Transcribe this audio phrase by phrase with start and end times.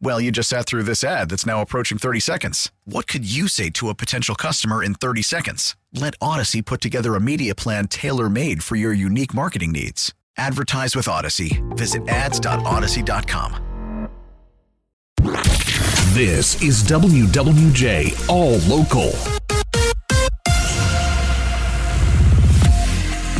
[0.00, 2.70] Well, you just sat through this ad that's now approaching 30 seconds.
[2.84, 5.76] What could you say to a potential customer in 30 seconds?
[5.92, 10.12] Let Audacy put together a media plan tailor made for your unique marketing needs.
[10.36, 11.62] Advertise with Audacy.
[11.76, 13.60] Visit ads.audacy.com.
[16.12, 19.10] This is WWJ All Local.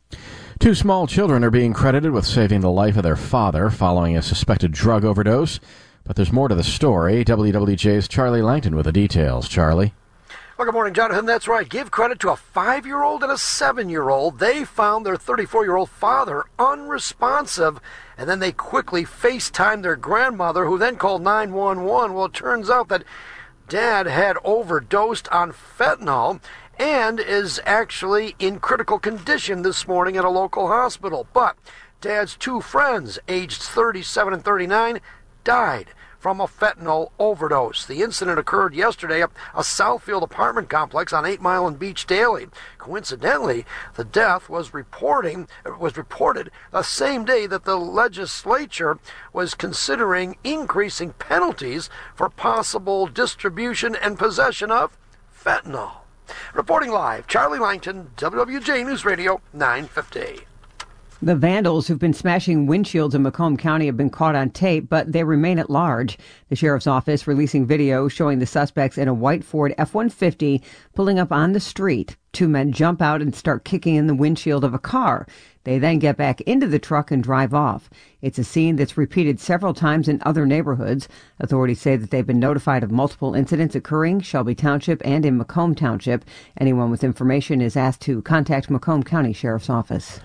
[0.58, 4.22] Two small children are being credited with saving the life of their father following a
[4.22, 5.60] suspected drug overdose.
[6.02, 7.24] But there's more to the story.
[7.24, 9.48] WWJ's Charlie Langton with the details.
[9.48, 9.94] Charlie.
[10.58, 11.26] Well, good morning, Jonathan.
[11.26, 11.68] That's right.
[11.68, 14.40] Give credit to a five year old and a seven year old.
[14.40, 17.78] They found their 34 year old father unresponsive,
[18.16, 22.14] and then they quickly FaceTimed their grandmother, who then called 911.
[22.14, 23.04] Well, it turns out that
[23.68, 26.40] dad had overdosed on fentanyl
[26.78, 31.26] and is actually in critical condition this morning at a local hospital.
[31.32, 31.56] But
[32.00, 35.00] dad's two friends, aged 37 and 39,
[35.44, 37.86] died from a fentanyl overdose.
[37.86, 42.48] The incident occurred yesterday at a Southfield apartment complex on 8 Mile and Beech Daly.
[42.76, 43.64] Coincidentally,
[43.94, 48.98] the death was reporting was reported the same day that the legislature
[49.32, 54.98] was considering increasing penalties for possible distribution and possession of
[55.32, 56.07] fentanyl.
[56.54, 60.47] Reporting live, Charlie Langton, WWJ News Radio 950.
[61.20, 65.10] The vandals who've been smashing windshields in Macomb County have been caught on tape, but
[65.10, 66.16] they remain at large.
[66.48, 70.62] The sheriff's office releasing video showing the suspects in a white Ford F-150
[70.94, 72.16] pulling up on the street.
[72.32, 75.26] Two men jump out and start kicking in the windshield of a car.
[75.64, 77.90] They then get back into the truck and drive off.
[78.22, 81.08] It's a scene that's repeated several times in other neighborhoods.
[81.40, 85.74] Authorities say that they've been notified of multiple incidents occurring Shelby Township and in Macomb
[85.74, 86.24] Township.
[86.60, 90.20] Anyone with information is asked to contact Macomb County Sheriff's Office.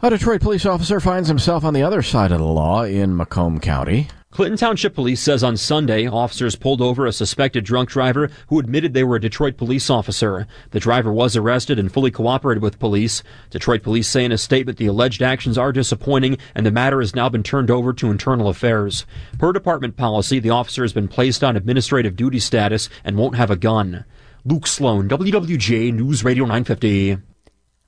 [0.00, 3.58] A Detroit police officer finds himself on the other side of the law in Macomb
[3.58, 4.06] County.
[4.30, 8.94] Clinton Township Police says on Sunday, officers pulled over a suspected drunk driver who admitted
[8.94, 10.46] they were a Detroit police officer.
[10.70, 13.24] The driver was arrested and fully cooperated with police.
[13.50, 17.16] Detroit police say in a statement the alleged actions are disappointing and the matter has
[17.16, 19.04] now been turned over to internal affairs.
[19.36, 23.50] Per department policy, the officer has been placed on administrative duty status and won't have
[23.50, 24.04] a gun.
[24.44, 27.18] Luke Sloan, WWJ News Radio 950.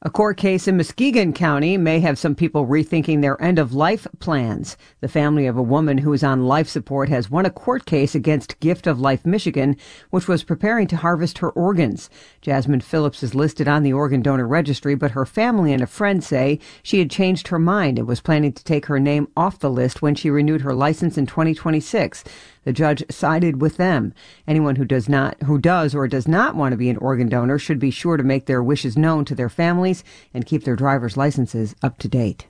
[0.02, 4.06] A court case in Muskegon County may have some people rethinking their end of life
[4.19, 4.79] plans.
[5.02, 8.14] The family of a woman who is on life support has won a court case
[8.14, 9.76] against Gift of Life Michigan,
[10.08, 12.08] which was preparing to harvest her organs.
[12.41, 16.25] Jasmine Phillips is listed on the organ donor registry, but her family and a friend
[16.25, 19.69] say she had changed her mind and was planning to take her name off the
[19.69, 22.25] list when she renewed her license in 2026.
[22.64, 24.12] The judge sided with them.
[24.46, 27.58] Anyone who does not, who does or does not want to be an organ donor
[27.58, 30.04] should be sure to make their wishes known to their families
[30.34, 32.46] and keep their driver's licenses up to date.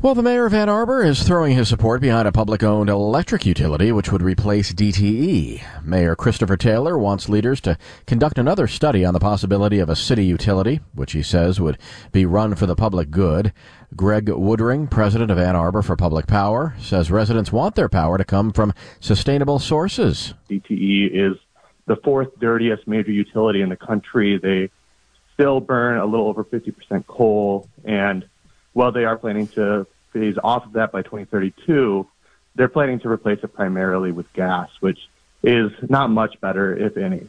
[0.00, 3.44] Well, the mayor of Ann Arbor is throwing his support behind a public owned electric
[3.44, 5.60] utility which would replace DTE.
[5.82, 10.24] Mayor Christopher Taylor wants leaders to conduct another study on the possibility of a city
[10.24, 11.78] utility, which he says would
[12.12, 13.52] be run for the public good.
[13.96, 18.24] Greg Woodring, president of Ann Arbor for Public Power, says residents want their power to
[18.24, 20.32] come from sustainable sources.
[20.48, 21.36] DTE is
[21.86, 24.38] the fourth dirtiest major utility in the country.
[24.38, 24.70] They
[25.34, 28.24] still burn a little over 50% coal and
[28.78, 32.06] while they are planning to phase off of that by 2032,
[32.54, 35.08] they're planning to replace it primarily with gas, which
[35.42, 37.26] is not much better, if any.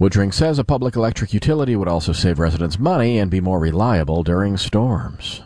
[0.00, 4.24] Woodring says a public electric utility would also save residents money and be more reliable
[4.24, 5.42] during storms.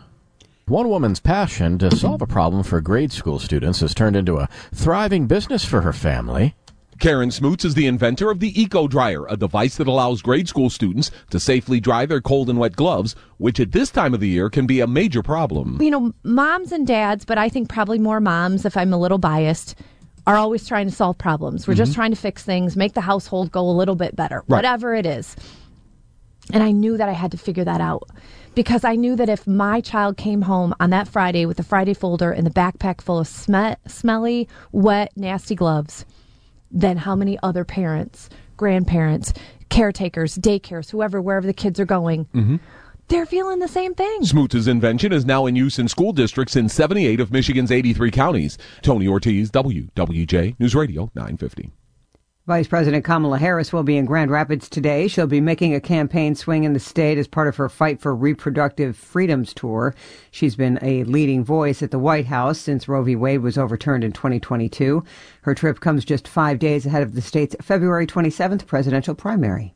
[0.65, 4.49] One woman's passion to solve a problem for grade school students has turned into a
[4.73, 6.55] thriving business for her family.
[6.99, 10.69] Karen Smoots is the inventor of the Eco Dryer, a device that allows grade school
[10.69, 14.27] students to safely dry their cold and wet gloves, which at this time of the
[14.27, 15.81] year can be a major problem.
[15.81, 19.17] You know, moms and dads, but I think probably more moms, if I'm a little
[19.17, 19.75] biased,
[20.27, 21.67] are always trying to solve problems.
[21.67, 21.77] We're mm-hmm.
[21.77, 24.57] just trying to fix things, make the household go a little bit better, right.
[24.57, 25.37] whatever it is.
[26.51, 28.09] And I knew that I had to figure that out
[28.55, 31.93] because I knew that if my child came home on that Friday with a Friday
[31.93, 36.05] folder and the backpack full of sm- smelly, wet, nasty gloves,
[36.71, 39.33] then how many other parents, grandparents,
[39.69, 42.57] caretakers, daycares, whoever, wherever the kids are going, mm-hmm.
[43.07, 44.25] they're feeling the same thing.
[44.25, 48.57] Smoots' invention is now in use in school districts in 78 of Michigan's 83 counties.
[48.81, 51.71] Tony Ortiz, WWJ News Radio 950.
[52.49, 55.07] Vice President Kamala Harris will be in Grand Rapids today.
[55.07, 58.15] She'll be making a campaign swing in the state as part of her Fight for
[58.15, 59.93] Reproductive Freedoms tour.
[60.31, 63.15] She's been a leading voice at the White House since Roe v.
[63.15, 65.03] Wade was overturned in 2022.
[65.43, 69.75] Her trip comes just five days ahead of the state's February 27th presidential primary.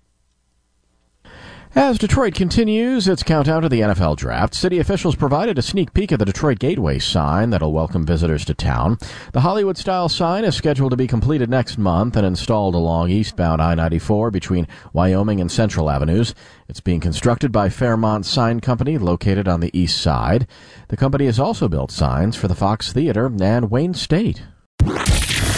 [1.76, 6.12] As Detroit continues its countdown to the NFL draft, city officials provided a sneak peek
[6.12, 9.00] at the Detroit Gateway sign that'll welcome visitors to town.
[9.32, 13.60] The Hollywood style sign is scheduled to be completed next month and installed along eastbound
[13.60, 16.36] I 94 between Wyoming and Central Avenues.
[16.70, 20.46] It's being constructed by Fairmont Sign Company, located on the east side.
[20.90, 24.44] The company has also built signs for the Fox Theater and Wayne State.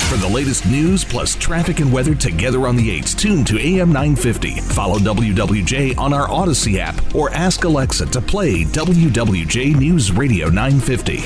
[0.10, 3.90] For the latest news plus traffic and weather together on the 8s, tune to AM
[3.92, 4.62] 950.
[4.62, 11.24] Follow WWJ on our Audacy app or ask Alexa to play WWJ News Radio 950.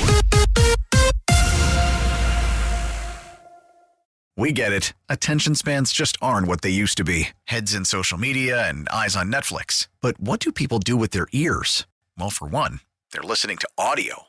[4.38, 4.94] We get it.
[5.10, 9.18] Attention spans just aren't what they used to be heads in social media and eyes
[9.18, 9.90] on Netflix.
[10.00, 11.86] But what do people do with their ears?
[12.18, 12.80] Well, for one,
[13.12, 14.29] they're listening to audio.